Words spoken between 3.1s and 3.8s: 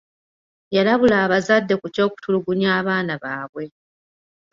baabwe.